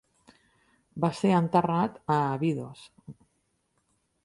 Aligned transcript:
Va 1.03 1.11
ser 1.17 1.33
enterrat 1.41 2.01
a 2.15 2.17
Abidos. 2.39 2.83